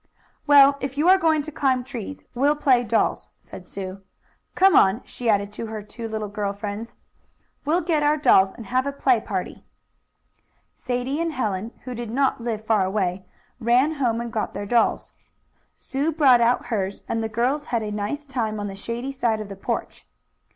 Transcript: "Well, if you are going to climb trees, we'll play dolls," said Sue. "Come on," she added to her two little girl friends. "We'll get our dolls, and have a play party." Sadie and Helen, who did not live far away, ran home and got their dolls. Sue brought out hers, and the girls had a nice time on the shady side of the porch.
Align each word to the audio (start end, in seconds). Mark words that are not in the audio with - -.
"Well, 0.47 0.79
if 0.81 0.97
you 0.97 1.07
are 1.09 1.19
going 1.19 1.43
to 1.43 1.51
climb 1.51 1.83
trees, 1.83 2.23
we'll 2.33 2.55
play 2.55 2.83
dolls," 2.83 3.29
said 3.39 3.67
Sue. 3.67 4.01
"Come 4.55 4.75
on," 4.75 5.03
she 5.05 5.29
added 5.29 5.53
to 5.53 5.67
her 5.67 5.83
two 5.83 6.07
little 6.07 6.27
girl 6.27 6.53
friends. 6.53 6.95
"We'll 7.65 7.81
get 7.81 8.01
our 8.01 8.17
dolls, 8.17 8.51
and 8.51 8.65
have 8.65 8.87
a 8.87 8.91
play 8.91 9.19
party." 9.21 9.63
Sadie 10.75 11.21
and 11.21 11.31
Helen, 11.33 11.69
who 11.83 11.93
did 11.93 12.09
not 12.09 12.41
live 12.41 12.65
far 12.65 12.83
away, 12.83 13.27
ran 13.59 13.91
home 13.91 14.19
and 14.21 14.33
got 14.33 14.55
their 14.55 14.65
dolls. 14.65 15.13
Sue 15.75 16.11
brought 16.11 16.41
out 16.41 16.65
hers, 16.65 17.03
and 17.07 17.23
the 17.23 17.29
girls 17.29 17.65
had 17.65 17.83
a 17.83 17.91
nice 17.91 18.25
time 18.25 18.59
on 18.59 18.65
the 18.65 18.75
shady 18.75 19.11
side 19.11 19.39
of 19.39 19.49
the 19.49 19.55
porch. 19.55 20.07